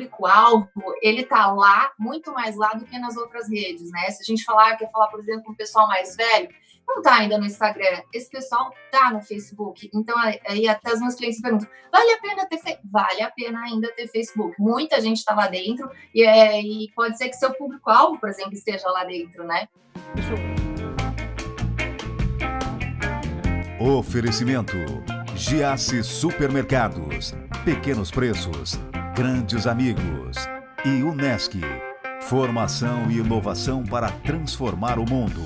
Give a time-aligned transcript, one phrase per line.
[0.00, 0.68] público-alvo,
[1.02, 4.10] ele tá lá, muito mais lá do que nas outras redes, né?
[4.10, 6.48] Se a gente falar, quer falar, por exemplo, com o pessoal mais velho,
[6.86, 9.90] não tá ainda no Instagram, esse pessoal tá no Facebook.
[9.94, 12.60] Então, aí até os meus clientes perguntam, vale a pena ter.
[12.84, 14.54] Vale a pena ainda ter Facebook.
[14.58, 18.54] Muita gente tá lá dentro e, é, e pode ser que seu público-alvo, por exemplo,
[18.54, 19.68] esteja lá dentro, né?
[23.78, 24.76] Oferecimento
[25.36, 28.78] Giasse Supermercados, Pequenos Preços,
[29.14, 30.36] Grandes Amigos
[30.84, 31.60] e Unesc.
[32.22, 35.40] Formação e inovação para transformar o mundo.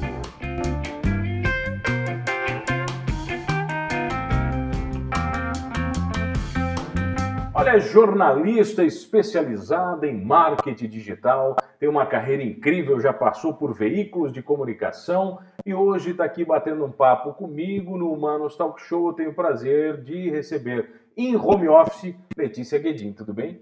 [7.55, 14.33] Olha, é jornalista especializada em marketing digital, tem uma carreira incrível, já passou por veículos
[14.33, 19.15] de comunicação e hoje está aqui batendo um papo comigo no Humanos Talk Show.
[19.15, 23.13] Tenho o prazer de receber em home office Letícia Guedin.
[23.13, 23.61] Tudo bem?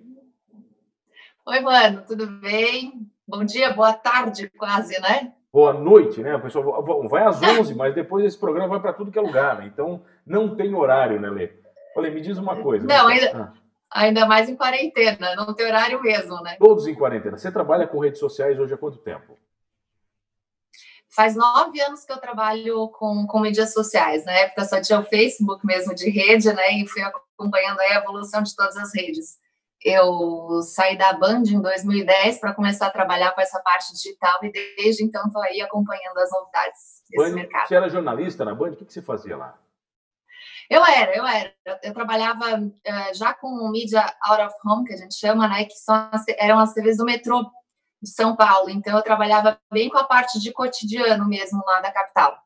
[1.46, 3.06] Oi, mano, tudo bem?
[3.26, 5.32] Bom dia, boa tarde, quase, né?
[5.52, 6.34] Boa noite, né?
[6.36, 9.58] O pessoal vai às 11, mas depois esse programa vai para tudo que é lugar,
[9.58, 9.66] né?
[9.66, 11.52] Então não tem horário, né, Lê?
[11.94, 12.86] Falei, me diz uma coisa.
[12.86, 13.36] Não, ainda.
[13.36, 13.62] Ah.
[13.94, 16.56] Ainda mais em quarentena, não tem horário mesmo, né?
[16.58, 17.36] Todos em quarentena.
[17.36, 19.38] Você trabalha com redes sociais hoje há quanto tempo?
[21.14, 24.24] Faz nove anos que eu trabalho com, com mídias sociais.
[24.24, 26.72] Na época só tinha o Facebook mesmo de rede, né?
[26.72, 29.36] E fui acompanhando a evolução de todas as redes.
[29.84, 34.52] Eu saí da Band em 2010 para começar a trabalhar com essa parte digital e
[34.52, 37.68] desde então estou aí acompanhando as novidades desse Band, mercado.
[37.68, 38.70] Você era jornalista na Band?
[38.70, 39.58] O que, que você fazia lá?
[40.70, 41.52] Eu era, eu era.
[41.82, 45.66] Eu trabalhava uh, já com mídia out of home, que a gente chama, né?
[45.66, 47.50] Que são as, eram as TVs do metrô
[48.02, 48.68] de São Paulo.
[48.68, 52.36] Então, eu trabalhava bem com a parte de cotidiano mesmo lá da capital.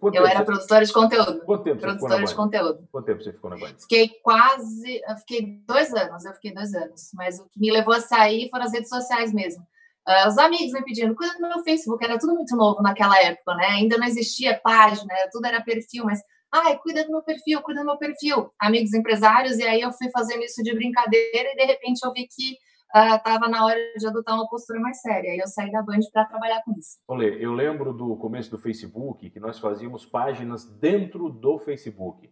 [0.00, 0.44] Quanto eu era você...
[0.44, 1.40] produtora de conteúdo.
[1.44, 2.88] Quanto tempo produtora de conteúdo.
[2.90, 3.74] Quanto tempo você ficou na Band?
[3.80, 7.10] Fiquei quase, eu fiquei dois anos, eu fiquei dois anos.
[7.14, 9.66] Mas o que me levou a sair foram as redes sociais mesmo.
[10.08, 13.54] Uh, os amigos me pedindo, cuida do meu Facebook, era tudo muito novo naquela época,
[13.56, 13.66] né?
[13.66, 16.22] Ainda não existia página, tudo era perfil, mas
[16.52, 18.50] Ai, cuida do meu perfil, cuida do meu perfil.
[18.58, 22.26] Amigos empresários, e aí eu fui fazendo isso de brincadeira e de repente eu vi
[22.26, 22.56] que
[22.94, 25.32] estava uh, na hora de adotar uma postura mais séria.
[25.32, 26.98] Aí eu saí da Band para trabalhar com isso.
[27.08, 32.26] Olê, eu lembro do começo do Facebook que nós fazíamos páginas dentro do Facebook.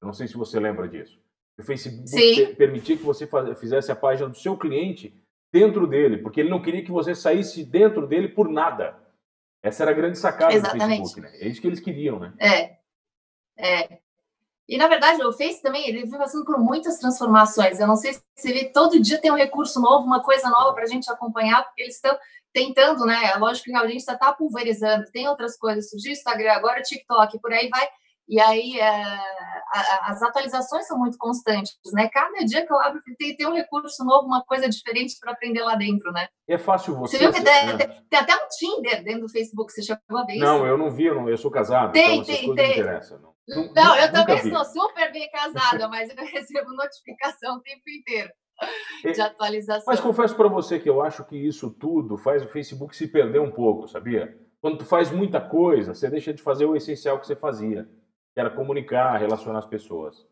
[0.00, 1.20] Eu não sei se você lembra disso.
[1.58, 5.14] O Facebook permitia que você fizesse a página do seu cliente
[5.52, 8.98] dentro dele, porque ele não queria que você saísse dentro dele por nada.
[9.62, 11.02] Essa era a grande sacada Exatamente.
[11.02, 11.38] do Facebook, né?
[11.38, 12.32] É isso que eles queriam, né?
[12.38, 12.78] É,
[13.58, 14.00] é.
[14.70, 17.80] E, na verdade, o Face também, ele vem passando por muitas transformações.
[17.80, 20.72] Eu não sei se você vê, todo dia tem um recurso novo, uma coisa nova
[20.72, 22.16] para a gente acompanhar, porque eles estão
[22.52, 23.34] tentando, né?
[23.38, 27.40] Lógico que a audiência está pulverizando, tem outras coisas, surgiu o Instagram, agora o TikTok,
[27.40, 27.84] por aí vai.
[28.28, 32.08] E aí é, a, as atualizações são muito constantes, né?
[32.08, 35.62] Cada dia que eu abro tem, tem um recurso novo, uma coisa diferente para aprender
[35.62, 36.28] lá dentro, né?
[36.48, 37.18] É fácil você.
[37.18, 40.24] Você viu que tem, tem, tem, até um Tinder dentro do Facebook, você chegou a
[40.24, 40.44] ver isso?
[40.44, 41.90] Não, eu não vi, eu, não, eu sou casado.
[41.90, 42.84] Tem, então tem, tem.
[43.20, 44.50] Não, não, não eu também vi.
[44.50, 48.30] sou super bem casada, mas eu recebo notificação o tempo inteiro
[49.02, 49.84] de atualização.
[49.86, 53.40] Mas confesso para você que eu acho que isso tudo faz o Facebook se perder
[53.40, 54.38] um pouco, sabia?
[54.60, 57.88] Quando tu faz muita coisa, você deixa de fazer o essencial que você fazia
[58.32, 60.26] que era comunicar, relacionar as pessoas.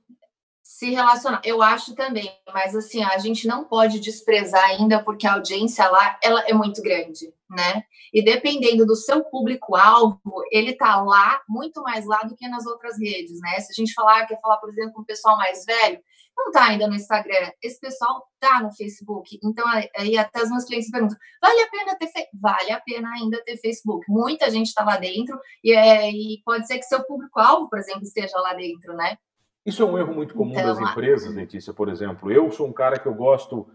[0.63, 5.35] Se relacionar, eu acho também, mas assim, a gente não pode desprezar ainda porque a
[5.35, 7.83] audiência lá, ela é muito grande, né?
[8.13, 10.21] E dependendo do seu público-alvo,
[10.51, 13.61] ele tá lá, muito mais lá do que nas outras redes, né?
[13.61, 16.01] Se a gente falar, quer falar, por exemplo, com o pessoal mais velho,
[16.39, 19.39] não está ainda no Instagram, esse pessoal está no Facebook.
[19.43, 22.09] Então, aí até os meus clientes perguntam: vale a pena ter
[22.41, 24.07] vale a pena ainda ter Facebook?
[24.09, 28.03] Muita gente está lá dentro e, é, e pode ser que seu público-alvo, por exemplo,
[28.03, 29.19] esteja lá dentro, né?
[29.69, 32.33] Isso é um erro muito comum então, das empresas, Letícia, por exemplo.
[32.33, 33.69] Eu sou um cara que eu gosto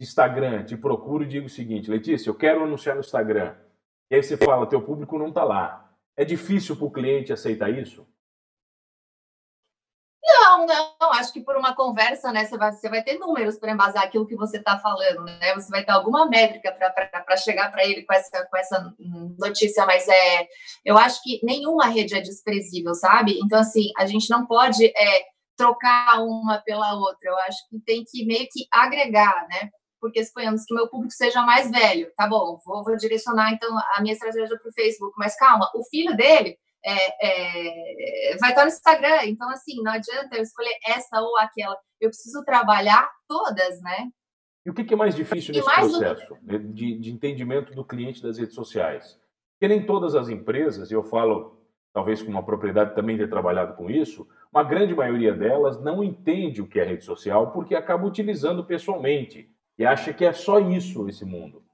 [0.00, 3.54] de Instagram, te procuro e digo o seguinte, Letícia, eu quero anunciar no Instagram.
[4.10, 5.92] E aí você fala, teu público não está lá.
[6.16, 8.06] É difícil para o cliente aceitar isso?
[10.26, 13.70] Não, não, acho que por uma conversa, né, você vai, você vai ter números para
[13.70, 15.52] embasar aquilo que você está falando, né?
[15.54, 18.94] Você vai ter alguma métrica para chegar para ele com essa, com essa
[19.38, 20.48] notícia, mas é,
[20.82, 23.38] eu acho que nenhuma rede é desprezível, sabe?
[23.44, 28.04] Então, assim, a gente não pode é, trocar uma pela outra, eu acho que tem
[28.04, 29.70] que meio que agregar, né?
[30.00, 34.02] Porque suponhamos que meu público seja mais velho, tá bom, vou, vou direcionar então a
[34.02, 38.68] minha estratégia para o Facebook, mas calma, o filho dele é, é, vai estar no
[38.68, 39.24] Instagram.
[39.24, 41.76] Então, assim, não adianta eu escolher essa ou aquela.
[42.00, 44.10] Eu preciso trabalhar todas, né?
[44.66, 46.58] E o que é mais difícil nesse mais processo do...
[46.58, 49.18] de, de entendimento do cliente das redes sociais?
[49.52, 51.62] Porque nem todas as empresas, e eu falo
[51.92, 56.62] talvez com uma propriedade também ter trabalhado com isso, uma grande maioria delas não entende
[56.62, 59.50] o que é rede social porque acaba utilizando pessoalmente.
[59.76, 61.64] e acha que é só isso esse mundo.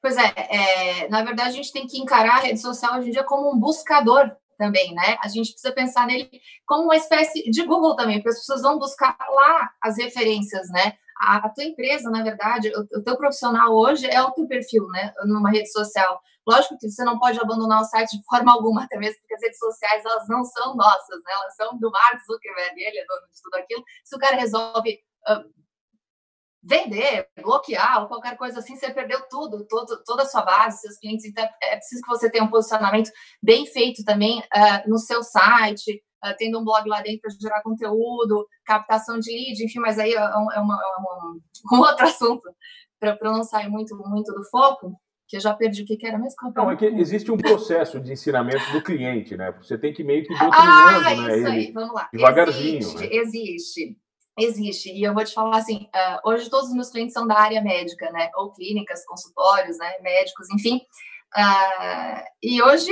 [0.00, 3.10] Pois é, é, na verdade a gente tem que encarar a rede social hoje em
[3.10, 5.18] dia como um buscador também, né?
[5.20, 6.30] A gente precisa pensar nele
[6.64, 10.96] como uma espécie de Google também, porque as pessoas vão buscar lá as referências, né?
[11.16, 15.12] A, tua empresa, na verdade, o, o, teu profissional hoje é o teu perfil, né?
[15.24, 16.20] Numa rede social.
[16.46, 19.42] Lógico que você não pode abandonar o site de forma alguma, até mesmo porque as
[19.42, 21.32] redes sociais elas não são nossas, né?
[21.32, 23.84] Elas são do Mark Zuckerberg, ele é dono de tudo aquilo.
[24.04, 24.98] Se o cara resolve
[25.28, 25.60] uh,
[26.62, 30.98] vender, bloquear ou qualquer coisa assim, você perdeu tudo, todo, toda a sua base, seus
[30.98, 31.24] clientes.
[31.24, 33.10] Então, é preciso que você tenha um posicionamento
[33.42, 37.62] bem feito também uh, no seu site, uh, tendo um blog lá dentro para gerar
[37.62, 42.42] conteúdo, captação de lead, enfim, mas aí é, um, é, uma, é um, outro assunto
[42.98, 44.94] para não sair muito, muito do foco.
[45.30, 46.36] Que eu já perdi o que, que era mesmo.
[46.56, 49.52] Não, é que existe um processo de ensinamento do cliente, né?
[49.62, 51.38] Você tem que meio que doutrinando, ah, né?
[51.38, 52.08] Isso aí, vamos lá.
[52.12, 52.78] Devagarzinho.
[52.78, 53.08] Existe, né?
[53.12, 53.96] existe.
[54.38, 57.38] Existe, e eu vou te falar assim, uh, hoje todos os meus clientes são da
[57.38, 60.76] área médica, né, ou clínicas, consultórios, né, médicos, enfim,
[61.36, 62.90] uh, e hoje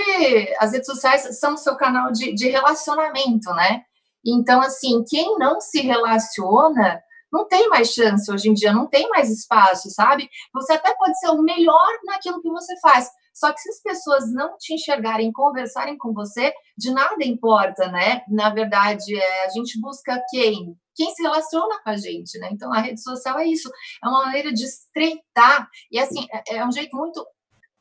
[0.59, 3.83] as redes sociais são o seu canal de, de relacionamento, né,
[4.27, 7.03] então, assim, quem não se relaciona,
[7.33, 10.29] não tem mais chance hoje em dia, não tem mais espaço, sabe?
[10.55, 14.33] Você até pode ser o melhor naquilo que você faz, só que se as pessoas
[14.33, 18.23] não te enxergarem, conversarem com você, de nada importa, né?
[18.29, 20.77] Na verdade, é, a gente busca quem?
[20.95, 22.49] Quem se relaciona com a gente, né?
[22.51, 23.71] Então, a rede social é isso,
[24.03, 27.25] é uma maneira de estreitar, e assim, é, é um jeito muito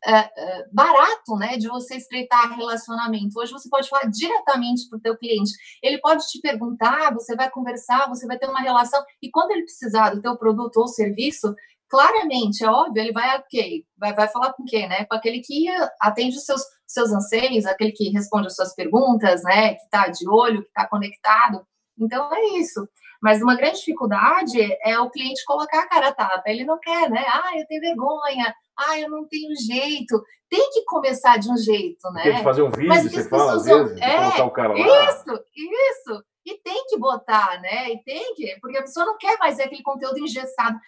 [0.06, 3.40] é, barato, né, de você estreitar relacionamento.
[3.40, 5.52] Hoje você pode falar diretamente para o teu cliente.
[5.82, 9.04] Ele pode te perguntar, você vai conversar, você vai ter uma relação.
[9.22, 11.54] E quando ele precisar do teu produto ou serviço,
[11.90, 15.06] claramente, é óbvio, ele vai ok, vai, vai falar com quem, né?
[15.06, 15.68] Com aquele que
[16.02, 19.76] atende os seus, seus anseios, aquele que responde as suas perguntas, né?
[19.76, 21.66] Que está de olho, que está conectado.
[22.00, 22.88] Então é isso.
[23.22, 26.44] Mas uma grande dificuldade é o cliente colocar a cara a tapa.
[26.46, 27.26] Ele não quer, né?
[27.28, 28.54] Ah, eu tenho vergonha.
[28.78, 30.22] Ah, eu não tenho jeito.
[30.50, 32.24] Tem que começar de um jeito, né?
[32.24, 35.10] Tem que fazer um vídeo, Mas você fala às vezes, é, colocar o cara lá.
[35.10, 36.24] Isso, isso.
[36.46, 37.92] E tem que botar, né?
[37.92, 40.80] E tem que, porque a pessoa não quer mais ver aquele conteúdo engessado.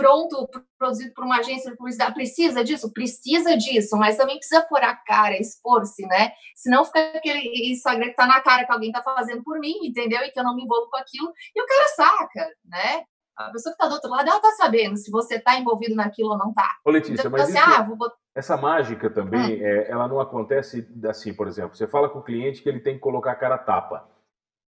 [0.00, 0.48] É, pronto,
[0.78, 2.92] produzido por uma agência de publicidade, precisa disso?
[2.92, 6.32] Precisa disso, mas também precisa pôr a cara, expor-se, né?
[6.54, 10.20] Senão fica aquele Instagram que tá na cara que alguém tá fazendo por mim, entendeu?
[10.22, 13.04] E que eu não me envolvo com aquilo, e o cara saca, né?
[13.36, 16.30] A pessoa que tá do outro lado, ela tá sabendo se você tá envolvido naquilo
[16.30, 16.68] ou não tá.
[16.84, 18.16] Ô, Letícia, então, mas assim, isso, ah, botar...
[18.34, 19.64] essa mágica também, hum.
[19.64, 22.94] é, ela não acontece assim, por exemplo, você fala com o cliente que ele tem
[22.94, 24.06] que colocar a cara tapa,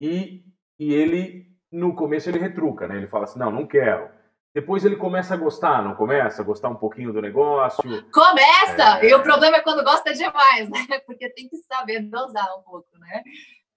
[0.02, 0.44] e,
[0.78, 2.98] e ele, no começo, ele retruca, né?
[2.98, 4.17] Ele fala assim, não, não quero.
[4.58, 6.42] Depois ele começa a gostar, não começa?
[6.42, 7.84] A gostar um pouquinho do negócio?
[8.12, 9.00] Começa!
[9.04, 9.10] É...
[9.12, 10.80] E o problema é quando gosta demais, né?
[11.06, 13.22] Porque tem que saber dosar um pouco, né?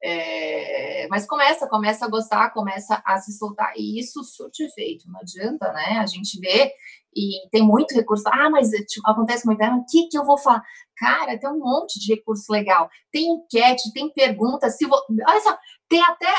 [0.03, 1.07] É...
[1.11, 3.75] Mas começa, começa a gostar, começa a se soltar.
[3.77, 5.99] E isso surte efeito, não adianta, né?
[5.99, 6.73] A gente vê
[7.15, 8.25] e tem muito recurso.
[8.29, 9.61] Ah, mas tipo, acontece muito.
[9.61, 10.63] Ah, o que, que eu vou falar?
[10.97, 12.89] Cara, tem um monte de recurso legal.
[13.13, 14.79] Tem enquete, tem perguntas.
[14.79, 14.97] Se vo...
[15.29, 15.59] Olha só,
[15.91, 16.33] tem até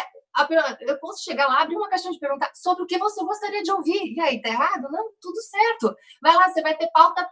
[0.82, 3.72] eu posso chegar lá, abrir uma caixinha de perguntar sobre o que você gostaria de
[3.72, 4.14] ouvir.
[4.16, 4.90] E aí, tá errado?
[4.90, 5.96] Não, tudo certo.
[6.22, 7.28] Vai lá, você vai ter pauta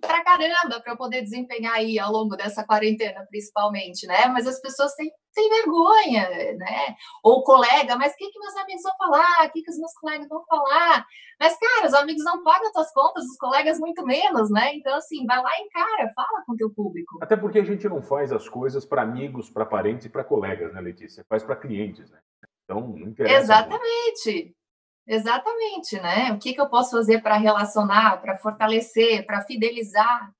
[0.00, 4.26] pra caramba para eu poder desempenhar aí ao longo dessa quarentena, principalmente, né?
[4.26, 6.94] Mas as pessoas têm, têm vergonha, né?
[7.22, 9.46] Ou colega, mas o que, que meus amigos vão falar?
[9.46, 11.06] O que, que os meus colegas vão falar?
[11.40, 14.74] Mas, cara, os amigos não pagam as tuas contas, os colegas muito menos, né?
[14.74, 17.18] Então, assim, vai lá e encara, fala com o teu público.
[17.22, 20.72] Até porque a gente não faz as coisas para amigos, para parentes e para colegas,
[20.72, 21.24] né, Letícia?
[21.28, 22.18] Faz para clientes, né?
[22.64, 23.36] Então, não interessa.
[23.36, 24.44] Exatamente.
[24.44, 24.63] Muito.
[25.06, 26.32] Exatamente, né?
[26.32, 30.34] O que, que eu posso fazer para relacionar, para fortalecer, para fidelizar?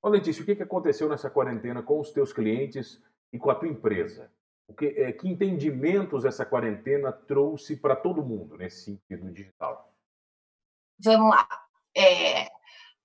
[0.00, 3.54] Ô, Letícia, o que, que aconteceu nessa quarentena com os teus clientes e com a
[3.54, 4.30] tua empresa?
[4.68, 9.92] O que, é, que entendimentos essa quarentena trouxe para todo mundo nesse sentido digital?
[10.98, 11.46] Vamos lá.
[11.96, 12.48] É...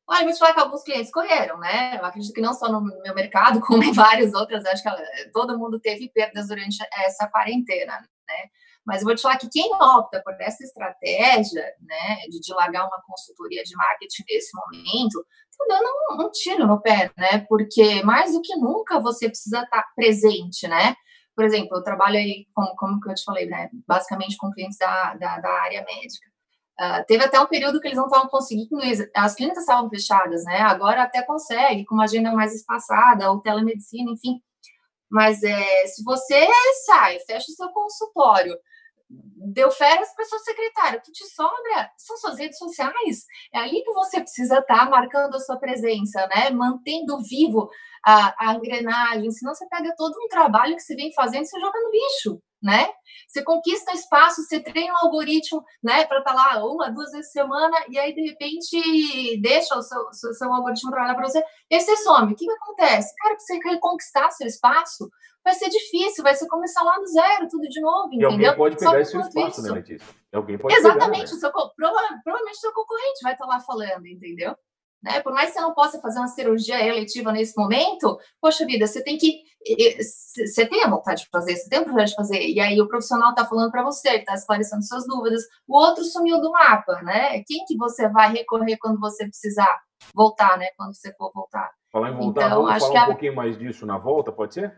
[0.08, 1.98] Olha, vou te falar que alguns clientes correram, né?
[1.98, 5.58] Eu acredito que não só no meu mercado, como em várias outras, acho que todo
[5.58, 7.94] mundo teve perdas durante essa quarentena,
[8.28, 8.50] né?
[8.86, 13.02] Mas eu vou te falar que quem opta por essa estratégia, né, de, largar uma
[13.06, 17.46] consultoria de marketing nesse momento, está dando um, um, tiro no pé, né?
[17.48, 20.96] Porque mais do que nunca você precisa estar tá presente, né?
[21.36, 23.70] Por exemplo, eu trabalho aí, como, como que eu te falei, né?
[23.88, 26.32] Basicamente com clientes da, da, da área médica.
[26.80, 28.78] Uh, teve até um período que eles não estavam conseguindo,
[29.16, 30.62] as clínicas estavam fechadas, né?
[30.62, 34.42] Agora até consegue, com uma agenda mais espaçada, ou telemedicina, enfim.
[35.10, 36.48] Mas é, se você
[36.86, 38.58] sai, fecha o seu consultório,
[39.54, 43.26] deu férias para seu secretário, o que te sobra são suas redes sociais.
[43.54, 46.50] É ali que você precisa estar marcando a sua presença, né?
[46.52, 47.70] Mantendo vivo
[48.04, 51.60] a, a engrenagem, senão você pega todo um trabalho que você vem fazendo e você
[51.60, 52.88] joga no lixo, né?
[53.28, 57.28] Você conquista espaço, você treina um algoritmo, né, para estar tá lá uma, duas vezes
[57.28, 61.44] por semana, e aí de repente deixa o seu, seu, seu algoritmo trabalhar para você,
[61.70, 62.34] e aí você some.
[62.34, 63.16] O que, que acontece?
[63.16, 65.10] Cara, você quer conquistar seu espaço,
[65.44, 68.32] vai ser difícil, vai ser começar lá do zero, tudo de novo, e entendeu?
[68.32, 69.62] alguém pode pegar esse espaço, né, isso.
[69.62, 70.08] né, Letícia?
[70.34, 71.40] Alguém pode Exatamente, pegar, né?
[71.40, 74.56] seu, provavelmente o seu concorrente vai estar tá lá falando, entendeu?
[75.02, 75.20] Né?
[75.22, 79.04] Por mais que você não possa fazer uma cirurgia eletiva nesse momento, poxa vida, você
[79.04, 79.42] tem que.
[80.46, 82.40] Você tem a vontade de fazer, você tem a vontade de fazer.
[82.40, 85.44] E aí o profissional está falando para você, está esclarecendo suas dúvidas.
[85.68, 87.44] O outro sumiu do mapa, né?
[87.48, 89.80] Quem que você vai recorrer quando você precisar
[90.14, 90.68] voltar, né?
[90.78, 91.72] Quando você for voltar.
[91.92, 93.06] Falar em voltar, então, vamos falar um a...
[93.08, 94.74] pouquinho mais disso na volta, pode ser?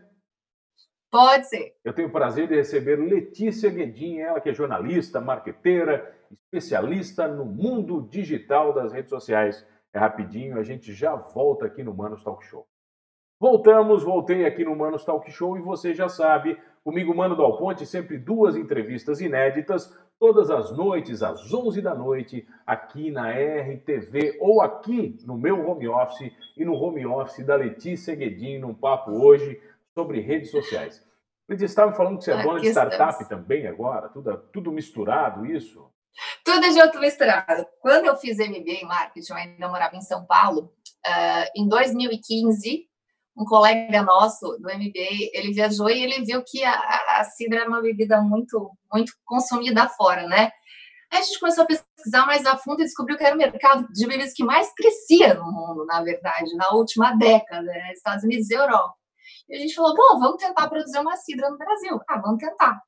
[1.10, 1.76] Pode ser.
[1.84, 7.44] Eu tenho o prazer de receber Letícia Guedin, ela que é jornalista, marqueteira, especialista no
[7.44, 9.64] mundo digital das redes sociais.
[9.94, 12.66] É rapidinho, a gente já volta aqui no Manos Talk Show.
[13.38, 17.86] Voltamos, voltei aqui no Manos Talk Show e você já sabe, comigo, Mano Dal Ponte,
[17.86, 24.60] sempre duas entrevistas inéditas, todas as noites, às 11 da noite, aqui na RTV ou
[24.60, 29.62] aqui no meu home office e no home office da Letícia Guedin, num papo hoje
[29.94, 31.06] sobre redes sociais.
[31.48, 33.28] Letícia, estava falando que você é dona de startup estamos.
[33.28, 35.88] também agora, tudo, tudo misturado isso?
[36.44, 37.66] Tudo junto misturado.
[37.80, 40.72] Quando eu fiz MBA em marketing, eu ainda morava em São Paulo,
[41.06, 42.88] uh, em 2015,
[43.36, 47.68] um colega nosso do MBA, ele viajou e ele viu que a, a cidra era
[47.68, 50.52] uma bebida muito, muito consumida fora, né?
[51.10, 53.86] Aí a gente começou a pesquisar mais a fundo e descobriu que era o mercado
[53.92, 57.92] de bebidas que mais crescia no mundo, na verdade, na última década, né?
[57.92, 58.94] Estados Unidos e Europa.
[59.48, 62.00] E a gente falou, bom, vamos tentar produzir uma cidra no Brasil.
[62.08, 62.80] Ah, vamos tentar.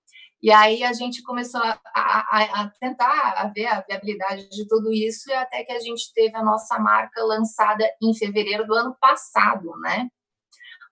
[0.43, 4.93] E aí a gente começou a, a, a, tentar a ver a viabilidade de tudo
[4.93, 8.97] isso, e até que a gente teve a nossa marca lançada em fevereiro do ano
[9.01, 10.09] passado, né?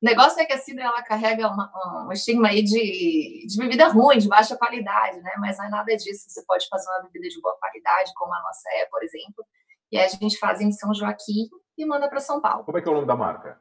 [0.02, 3.88] O negócio é que a cidra ela carrega uma, um estigma aí de, de bebida
[3.88, 5.32] ruim, de baixa qualidade, né?
[5.38, 6.28] Mas não é nada disso.
[6.28, 9.46] Você pode fazer uma bebida de boa qualidade, como a nossa é, por exemplo.
[9.90, 11.48] E a gente faz em São Joaquim
[11.78, 12.64] e manda para São Paulo.
[12.64, 13.58] Como é que é o nome da marca?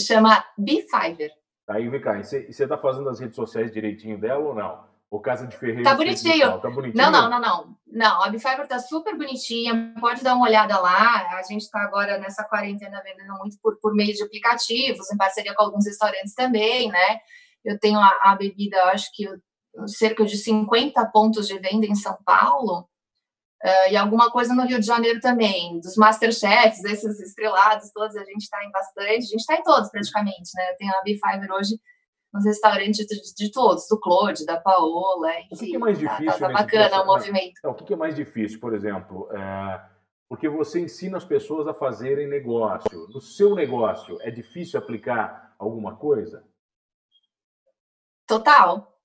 [0.00, 1.30] Chama B-Fiver.
[1.68, 4.88] Aí, vem cá, e você está fazendo as redes sociais direitinho dela ou não?
[5.10, 5.84] O Casa de Ferreira?
[5.84, 6.60] Tá bonitinho.
[6.60, 7.02] Tá bonitinho?
[7.02, 7.76] Não, não, não, não.
[7.86, 9.94] Não, a Bifiber tá super bonitinha.
[9.98, 11.38] Pode dar uma olhada lá.
[11.38, 15.54] A gente está agora nessa quarentena vendendo muito por, por meio de aplicativos, em parceria
[15.54, 17.20] com alguns restaurantes também, né?
[17.64, 19.26] Eu tenho a, a bebida, acho que
[19.86, 22.86] cerca de 50 pontos de venda em São Paulo.
[23.64, 28.24] Uh, e alguma coisa no Rio de Janeiro também, dos Masterchefs, esses estrelados todos, a
[28.24, 30.74] gente está em bastante, a gente está em todos praticamente, né?
[30.78, 31.80] Tenho a B5 hoje
[32.32, 35.54] nos restaurantes de, de, todos, do Claude, da Paola, enfim.
[35.54, 36.38] O que, que é mais difícil?
[36.38, 37.02] Tá, tá bacana processo?
[37.02, 37.60] o movimento.
[37.64, 39.80] Não, o que, que é mais difícil, por exemplo, é,
[40.28, 43.08] porque você ensina as pessoas a fazerem negócio.
[43.08, 46.44] No seu negócio, é difícil aplicar alguma coisa?
[48.26, 48.97] Total.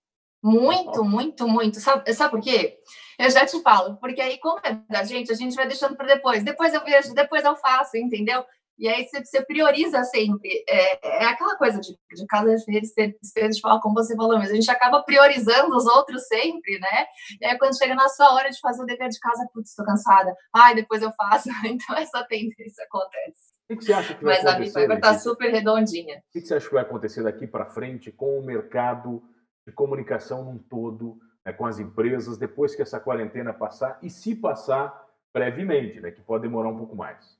[0.44, 1.80] Muito, muito, muito.
[1.80, 2.78] Sabe, sabe por quê?
[3.18, 6.08] Eu já te falo, porque aí, como é da gente, a gente vai deixando para
[6.08, 6.44] depois.
[6.44, 8.44] Depois eu vejo, depois eu faço, entendeu?
[8.78, 10.50] E aí você, prioriza sempre.
[10.68, 14.52] É, é, aquela coisa de, de casa de despesa de falar, como você falou, mas
[14.52, 17.06] a gente acaba priorizando os outros sempre, né?
[17.40, 19.86] E aí quando chega na sua hora de fazer o dever de casa, putz, estou
[19.86, 20.36] cansada.
[20.52, 21.50] Ai, depois eu faço.
[21.66, 23.54] Então essa tendência acontece.
[23.70, 24.74] O que você acha que vai mas acontecer?
[24.74, 26.18] Mas a vai estar super redondinha.
[26.18, 29.24] O que você acha que vai acontecer daqui para frente com o mercado
[29.66, 34.36] de comunicação num todo, né, com as empresas, depois que essa quarentena passar, e se
[34.36, 37.38] passar brevemente, né, que pode demorar um pouco mais?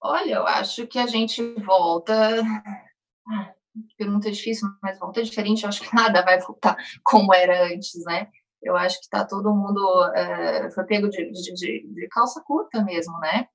[0.00, 2.42] Olha, eu acho que a gente volta.
[3.96, 5.62] Pergunta difícil, mas volta diferente.
[5.62, 8.28] Eu acho que nada vai voltar como era antes, né?
[8.62, 13.18] Eu acho que está todo mundo é, foi pego de, de, de, calça curta mesmo,
[13.18, 13.46] né?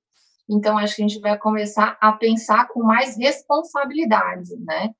[0.49, 4.93] Então acho que a gente vai começar a pensar com mais responsabilidade, né?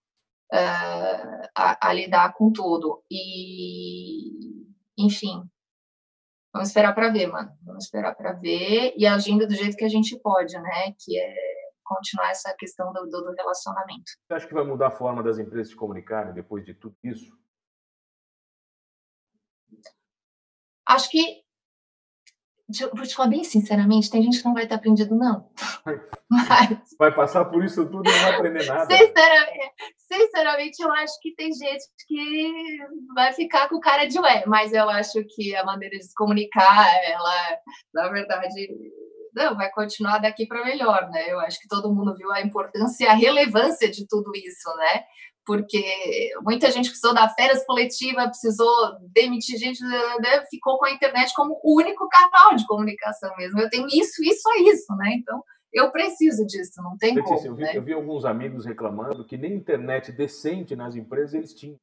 [0.53, 3.03] Uh, a, a, lidar com tudo.
[3.09, 4.65] E,
[4.97, 5.43] enfim,
[6.53, 7.51] vamos esperar para ver, mano.
[7.63, 10.93] Vamos esperar para ver e agindo do jeito que a gente pode, né?
[10.99, 11.35] Que é
[11.83, 14.11] continuar essa questão do, do, relacionamento.
[14.27, 17.35] Você acha que vai mudar a forma das empresas se comunicarem depois de tudo isso?
[20.87, 21.42] Acho que
[22.93, 25.49] vou te falar bem sinceramente, tem gente que não vai ter aprendido, não.
[26.29, 26.95] Mas...
[26.97, 28.95] Vai passar por isso tudo e não vai aprender nada.
[28.95, 32.77] Sinceramente, sinceramente, eu acho que tem gente que
[33.13, 36.87] vai ficar com cara de ué, mas eu acho que a maneira de se comunicar,
[37.03, 37.57] ela,
[37.93, 38.67] na verdade,
[39.35, 41.31] não, vai continuar daqui para melhor, né?
[41.31, 45.03] Eu acho que todo mundo viu a importância e a relevância de tudo isso, né?
[45.45, 45.83] Porque
[46.41, 51.59] muita gente precisou dar férias coletivas, precisou demitir gente, né, ficou com a internet como
[51.63, 53.59] o único canal de comunicação mesmo.
[53.59, 55.15] Eu tenho isso, isso é isso, né?
[55.15, 57.47] Então, eu preciso disso, não tem Letícia, como.
[57.47, 57.71] Eu vi, né?
[57.75, 61.77] eu vi alguns amigos reclamando que nem internet decente nas empresas eles tinham.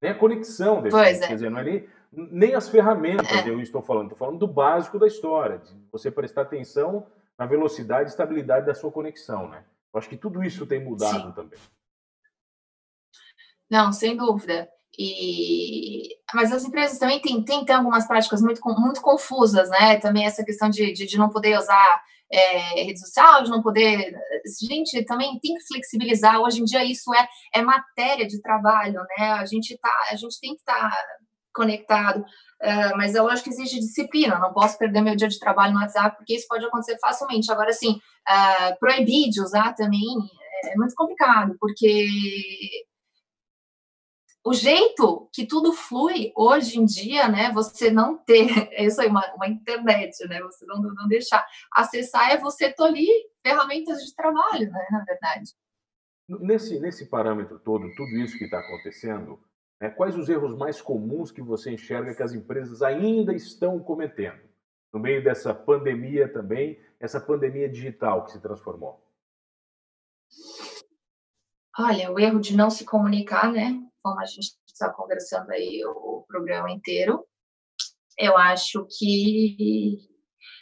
[0.00, 0.90] Nem a conexão decente.
[0.90, 1.26] Pois é.
[1.26, 3.48] Quer dizer, não é nem, nem as ferramentas é.
[3.48, 7.06] eu estou falando, estou falando do básico da história, de você prestar atenção
[7.38, 9.64] na velocidade e estabilidade da sua conexão, né?
[9.92, 11.32] Eu acho que tudo isso tem mudado Sim.
[11.32, 11.58] também.
[13.70, 14.68] Não, sem dúvida.
[14.98, 16.08] E...
[16.34, 19.98] Mas as empresas também têm, têm, têm algumas práticas muito, muito confusas, né?
[19.98, 24.14] Também essa questão de, de, de não poder usar é, rede social, de não poder.
[24.68, 26.40] Gente, também tem que flexibilizar.
[26.40, 29.32] Hoje em dia isso é, é matéria de trabalho, né?
[29.32, 30.96] A gente, tá, a gente tem que estar tá
[31.54, 32.20] conectado.
[32.62, 35.80] Uh, mas é lógico que exige disciplina, não posso perder meu dia de trabalho no
[35.80, 37.52] WhatsApp, porque isso pode acontecer facilmente.
[37.52, 40.06] Agora, assim, uh, proibir de usar também
[40.64, 42.08] é muito complicado, porque
[44.46, 47.50] o jeito que tudo flui hoje em dia, né?
[47.50, 48.46] Você não ter,
[48.80, 50.40] isso aí, uma, uma internet, né?
[50.42, 53.10] Você não, não deixar acessar é você tolir
[53.44, 54.86] ferramentas de trabalho, né?
[54.92, 55.50] Na verdade.
[56.28, 59.40] Nesse, nesse parâmetro todo, tudo isso que está acontecendo,
[59.80, 64.40] né, quais os erros mais comuns que você enxerga que as empresas ainda estão cometendo?
[64.92, 69.04] No meio dessa pandemia também, essa pandemia digital que se transformou.
[71.76, 73.82] Olha, o erro de não se comunicar, né?
[74.06, 77.24] Como a gente está conversando aí o programa inteiro,
[78.16, 79.98] eu acho que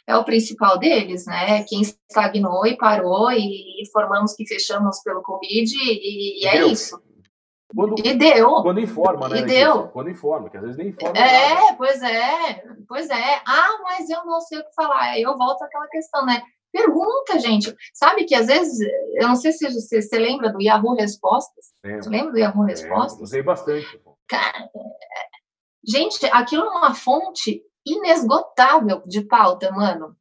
[0.07, 1.63] é o principal deles, né?
[1.65, 6.69] Quem estagnou e parou e informamos que fechamos pelo Covid e, e é deu.
[6.69, 6.99] isso.
[7.73, 8.49] Quando, e deu.
[8.63, 9.39] Quando informa, né?
[9.39, 9.89] E deu.
[9.89, 11.17] Quando informa, que às vezes nem informa.
[11.17, 11.77] É, nada.
[11.77, 13.41] pois é, pois é.
[13.47, 15.01] Ah, mas eu não sei o que falar.
[15.11, 16.41] Aí eu volto àquela questão, né?
[16.75, 17.73] Pergunta, gente.
[17.93, 21.67] Sabe que às vezes, eu não sei se você, você lembra do Yahoo Respostas.
[21.81, 22.03] Lembra.
[22.03, 23.21] Você lembra do Yahoo Respostas?
[23.21, 24.01] usei bastante.
[24.27, 24.69] Cara,
[25.87, 30.17] gente, aquilo é uma fonte inesgotável de pauta, mano.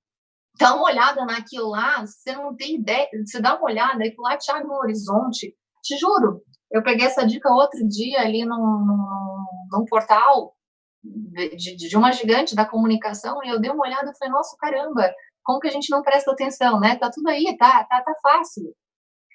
[0.57, 3.09] Dá uma olhada naquilo lá, você não tem ideia.
[3.27, 5.57] Você dá uma olhada, aquilo lá te abre um horizonte.
[5.83, 10.55] Te juro, eu peguei essa dica outro dia ali num, num, num portal
[11.03, 15.13] de, de, uma gigante da comunicação e eu dei uma olhada e falei, nossa, caramba,
[15.45, 16.97] como que a gente não presta atenção, né?
[16.97, 18.75] Tá tudo aí, tá, tá, tá fácil.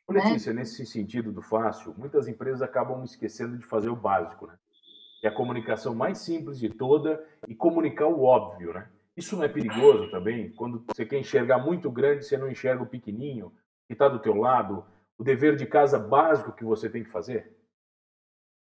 [0.10, 0.22] Né?
[0.24, 0.62] Letícia, né?
[0.62, 4.56] nesse sentido do fácil, muitas empresas acabam esquecendo de fazer o básico, né?
[5.22, 8.90] Que é a comunicação mais simples de toda e comunicar o óbvio, né?
[9.16, 10.52] Isso não é perigoso também?
[10.54, 13.54] Quando você quer enxergar muito grande, você não enxerga o pequenininho
[13.86, 14.86] que está do teu lado,
[15.18, 17.56] o dever de casa básico que você tem que fazer?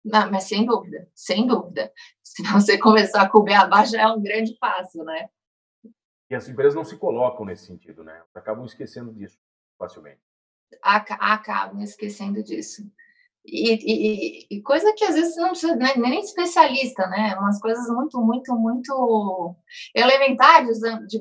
[0.04, 1.92] Não, mas sem dúvida, sem dúvida.
[2.22, 5.30] Se você começar a cobrir abaixo, é um grande passo, né?
[6.32, 8.22] E as empresas não se colocam nesse sentido, né?
[8.34, 9.38] Acabam esquecendo disso
[9.78, 10.22] facilmente.
[10.82, 12.84] Acabam esquecendo disso.
[13.46, 17.36] E, e, e, coisa que às vezes não precisa nem, nem especialista, né?
[17.38, 19.56] Umas coisas muito, muito, muito
[19.94, 20.80] elementares,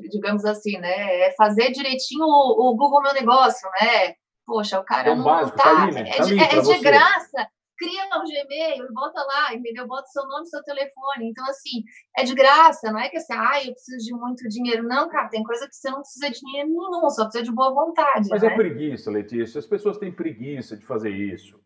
[0.09, 1.27] digamos assim, né?
[1.27, 4.15] É fazer direitinho o, o Google Meu Negócio, né?
[4.45, 6.09] Poxa, o cara é um não básico, tá, tá ali, né?
[6.09, 7.49] é, tá de, é de graça
[7.81, 9.87] cria um Gmail, bota lá, entendeu?
[9.87, 11.29] Bota seu nome, seu telefone.
[11.29, 11.83] Então, assim,
[12.15, 14.83] é de graça, não é que assim, ah, eu preciso de muito dinheiro.
[14.83, 17.73] Não, cara, tem coisa que você não precisa de dinheiro nenhum, só precisa de boa
[17.73, 18.29] vontade.
[18.29, 18.53] Mas é né?
[18.53, 19.57] é preguiça, Letícia.
[19.57, 21.59] As pessoas têm preguiça de fazer isso.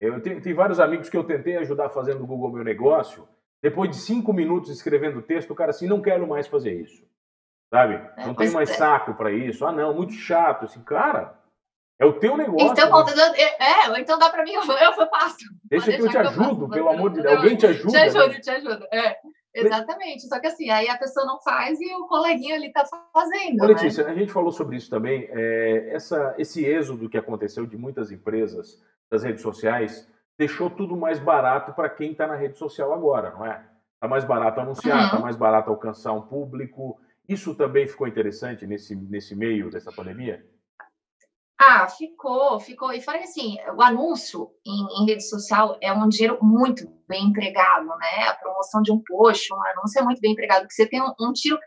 [0.00, 3.28] Eu tenho, tenho vários amigos que eu tentei ajudar fazendo o Google Meu Negócio.
[3.60, 7.04] Depois de cinco minutos escrevendo texto, o cara assim, não quero mais fazer isso.
[7.68, 7.94] Sabe?
[8.16, 8.74] É, não tem mais é.
[8.74, 9.66] saco para isso.
[9.66, 10.66] Ah, não, muito chato.
[10.66, 11.37] Assim, cara,
[11.98, 12.68] é o teu negócio.
[12.70, 13.12] Então, né?
[13.36, 15.36] é, é, então dá para mim, eu, eu faço.
[15.64, 17.36] Deixa que eu te ajudo, eu pelo amor de Deus.
[17.36, 17.90] Alguém te ajuda.
[17.90, 18.40] Te ajudo, né?
[18.40, 18.86] te ajudo.
[18.92, 19.16] É,
[19.52, 20.28] exatamente.
[20.28, 23.62] Só que assim, aí a pessoa não faz e o coleguinha ali está fazendo.
[23.62, 24.12] Ô, Letícia, né?
[24.12, 25.28] a gente falou sobre isso também.
[25.30, 28.80] É, essa, esse êxodo que aconteceu de muitas empresas
[29.10, 30.08] das redes sociais
[30.38, 33.64] deixou tudo mais barato para quem está na rede social agora, não é?
[33.94, 35.22] Está mais barato anunciar, está uhum.
[35.22, 37.00] mais barato alcançar um público.
[37.28, 40.46] Isso também ficou interessante nesse, nesse meio dessa pandemia?
[41.60, 42.92] Ah, ficou, ficou.
[42.92, 47.86] E falei assim, o anúncio em, em, rede social é um dinheiro muito bem empregado,
[47.86, 48.28] né?
[48.28, 51.12] A promoção de um post, um anúncio é muito bem empregado, porque você tem um,
[51.20, 51.58] um tiro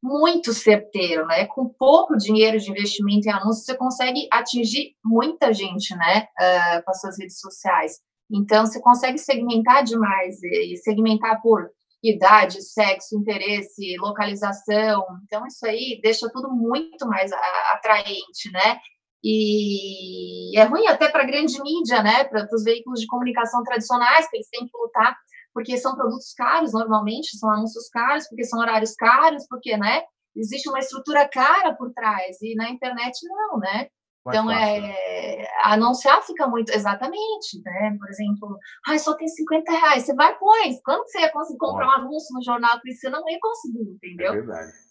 [0.00, 1.46] muito certeiro, né?
[1.46, 6.28] Com pouco dinheiro de investimento em anúncios, você consegue atingir muita gente, né?
[6.40, 7.98] Uh, com as suas redes sociais.
[8.30, 11.70] Então, você consegue segmentar demais, e segmentar por
[12.02, 15.04] idade, sexo, interesse, localização.
[15.24, 17.32] Então, isso aí deixa tudo muito mais
[17.72, 18.78] atraente, né?
[19.26, 22.24] E é ruim até para a grande mídia, né?
[22.24, 25.16] Para os veículos de comunicação tradicionais, que eles têm que lutar,
[25.54, 30.02] porque são produtos caros normalmente, são anúncios caros, porque são horários caros, porque, né?
[30.36, 33.86] Existe uma estrutura cara por trás, e na internet não, né?
[34.26, 37.94] então, é, anunciar fica muito, exatamente, né?
[37.98, 38.58] Por exemplo,
[38.88, 42.34] ah, só tem 50 reais, você vai, pois, quando você ia conseguir comprar um anúncio
[42.34, 44.32] no jornal, você não ia conseguir, entendeu?
[44.32, 44.83] É verdade.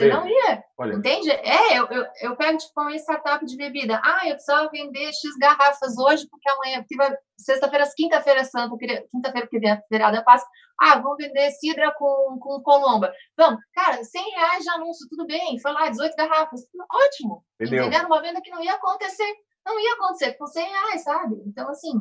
[0.00, 0.64] Você não ia.
[0.78, 0.94] Olha.
[0.94, 1.30] Entende?
[1.30, 4.00] É, eu, eu, eu pego tipo uma startup de bebida.
[4.02, 6.84] Ah, eu precisava vender X garrafas hoje, porque amanhã,
[7.38, 8.76] sexta-feira, quinta-feira santa,
[9.10, 10.46] quinta-feira que vem a feriada passa.
[10.80, 13.12] Ah, vamos vender cidra com, com colomba.
[13.36, 15.58] Vamos, cara, 100 reais de anúncio, tudo bem.
[15.60, 16.62] Foi lá, 18 garrafas.
[16.90, 17.44] Ótimo.
[17.60, 17.86] Entendeu?
[17.86, 18.06] Entendendo?
[18.06, 19.34] Uma venda que não ia acontecer.
[19.66, 21.36] Não ia acontecer com 100 reais, sabe?
[21.46, 21.92] Então, assim,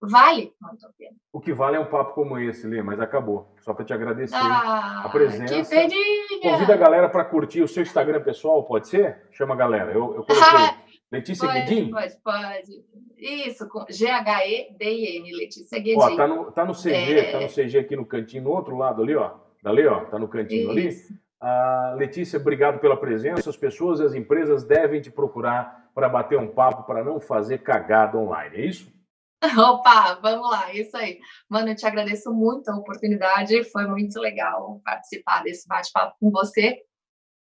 [0.00, 1.16] vale muito a pena.
[1.32, 3.54] O que vale é um papo como esse, Lê, mas acabou.
[3.60, 5.54] Só para te agradecer ah, a presença.
[5.54, 6.40] Que pedinha.
[6.42, 9.28] Convida a galera para curtir o seu Instagram pessoal, pode ser?
[9.32, 9.92] Chama a galera.
[9.92, 10.36] Eu, eu coloquei.
[11.10, 11.90] Ah, Letícia pode, Guedin?
[11.90, 12.84] Pode, pode.
[13.16, 15.98] Isso, G-H-E-D-I-N, Letícia Guedin.
[15.98, 17.32] Ó, tá no, tá no CG, é...
[17.32, 19.32] tá no CG aqui no cantinho, no outro lado ali, ó.
[19.62, 21.08] Dali, ó, tá no cantinho Isso.
[21.10, 21.18] ali.
[21.40, 23.48] Ah, Letícia, obrigado pela presença.
[23.48, 27.58] As pessoas e as empresas devem te procurar para bater um papo, para não fazer
[27.58, 28.92] cagada online, é isso?
[29.58, 31.18] Opa, vamos lá, isso aí.
[31.48, 36.82] Mano, eu te agradeço muito a oportunidade, foi muito legal participar desse bate-papo com você.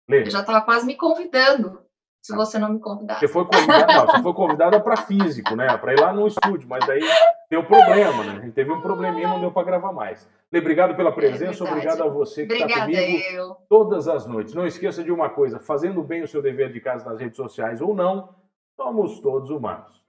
[0.08, 0.22] Lê.
[0.22, 1.80] Eu já estava quase me convidando,
[2.20, 3.20] se você não me convidar.
[3.20, 5.76] Você foi convidada, você foi convidada para físico, né?
[5.76, 7.02] Para ir lá no estúdio, mas daí
[7.48, 8.38] deu problema, né?
[8.38, 10.28] A gente teve um probleminha, não deu para gravar mais.
[10.50, 13.56] Lê, obrigado pela é presença, é obrigado a você que está comigo eu.
[13.68, 14.52] todas as noites.
[14.52, 17.80] Não esqueça de uma coisa, fazendo bem o seu dever de casa nas redes sociais
[17.80, 18.34] ou não,
[18.74, 20.02] somos todos humanos.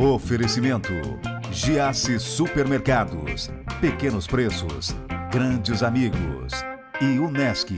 [0.00, 0.92] Oferecimento:
[1.50, 4.94] Giasse Supermercados, Pequenos Preços,
[5.32, 6.52] Grandes Amigos
[7.00, 7.76] e Unesc.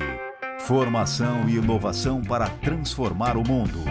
[0.58, 3.82] Formação e inovação para transformar o mundo.